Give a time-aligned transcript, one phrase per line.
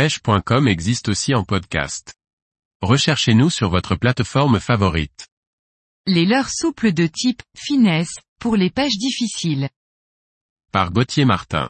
[0.00, 2.14] pêche.com existe aussi en podcast.
[2.80, 5.28] Recherchez-nous sur votre plateforme favorite.
[6.06, 9.68] Les leurres souples de type finesse pour les pêches difficiles.
[10.72, 11.68] Par Gauthier Martin.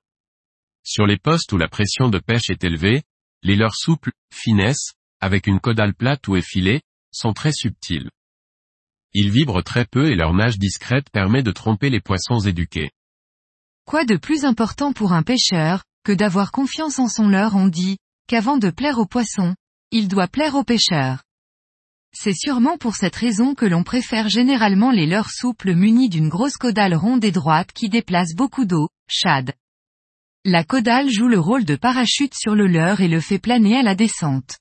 [0.85, 3.03] Sur les postes où la pression de pêche est élevée,
[3.43, 8.11] les leurres souples, finesse, avec une caudale plate ou effilée, sont très subtils.
[9.13, 12.93] Ils vibrent très peu et leur nage discrète permet de tromper les poissons éduqués.
[13.87, 17.99] Quoi de plus important pour un pêcheur, que d'avoir confiance en son leurre on dit,
[18.31, 19.57] qu'avant de plaire aux poissons,
[19.91, 21.25] il doit plaire aux pêcheurs.
[22.13, 26.57] C'est sûrement pour cette raison que l'on préfère généralement les leurres souples munies d'une grosse
[26.57, 29.53] caudale ronde et droite qui déplace beaucoup d'eau, shad.
[30.45, 33.83] La caudale joue le rôle de parachute sur le leurre et le fait planer à
[33.83, 34.59] la descente.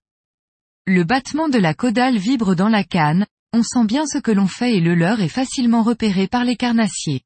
[0.88, 4.48] Le battement de la caudale vibre dans la canne, on sent bien ce que l'on
[4.48, 7.22] fait et le leurre est facilement repéré par les carnassiers.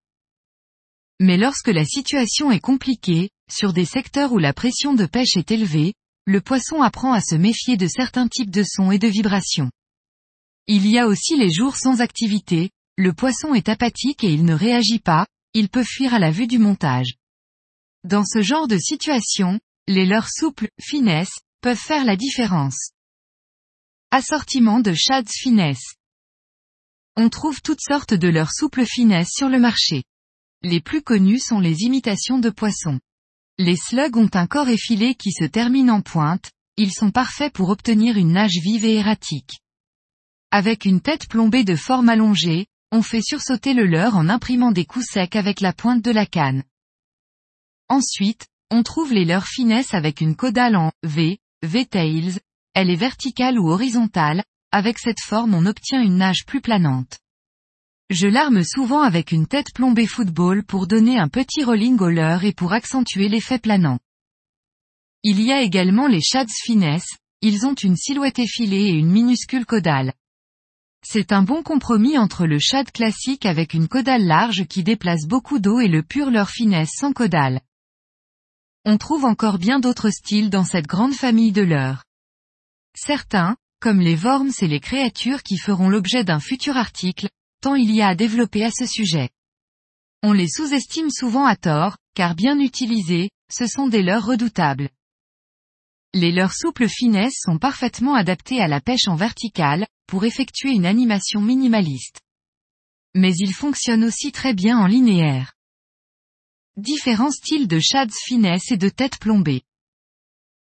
[1.21, 5.49] Mais lorsque la situation est compliquée, sur des secteurs où la pression de pêche est
[5.49, 5.93] élevée,
[6.25, 9.71] le poisson apprend à se méfier de certains types de sons et de vibrations.
[10.67, 14.53] Il y a aussi les jours sans activité, le poisson est apathique et il ne
[14.53, 17.15] réagit pas, il peut fuir à la vue du montage.
[18.05, 22.91] Dans ce genre de situation, les leurres souples, finesse, peuvent faire la différence.
[24.11, 25.95] Assortiment de shads finesse.
[27.15, 30.03] On trouve toutes sortes de leurres souples finesse sur le marché.
[30.61, 32.99] Les plus connus sont les imitations de poissons.
[33.59, 37.69] Les slugs ont un corps effilé qui se termine en pointe, ils sont parfaits pour
[37.69, 39.59] obtenir une nage vive et erratique.
[40.49, 44.85] Avec une tête plombée de forme allongée, on fait sursauter le leurre en imprimant des
[44.85, 46.63] coups secs avec la pointe de la canne.
[47.89, 52.39] Ensuite, on trouve les leurres finesse avec une caudale en V, V-tails,
[52.73, 57.19] elle est verticale ou horizontale, avec cette forme on obtient une nage plus planante.
[58.13, 62.43] Je l'arme souvent avec une tête plombée football pour donner un petit rolling au leurre
[62.43, 63.97] et pour accentuer l'effet planant.
[65.23, 67.07] Il y a également les shads finesse,
[67.41, 70.13] ils ont une silhouette effilée et une minuscule caudale.
[71.03, 75.57] C'est un bon compromis entre le shad classique avec une caudale large qui déplace beaucoup
[75.57, 77.61] d'eau et le pur leurre finesse sans caudale.
[78.85, 82.03] On trouve encore bien d'autres styles dans cette grande famille de leurres.
[82.95, 87.27] Certains, comme les worms et les créatures qui feront l'objet d'un futur article,
[87.75, 89.29] il y a à développer à ce sujet.
[90.21, 94.89] On les sous-estime souvent à tort, car bien utilisés, ce sont des leurres redoutables.
[96.13, 100.85] Les leurres souples finesse sont parfaitement adaptés à la pêche en verticale, pour effectuer une
[100.85, 102.21] animation minimaliste.
[103.15, 105.53] Mais ils fonctionnent aussi très bien en linéaire.
[106.77, 109.63] Différents styles de shads finesse et de tête plombée.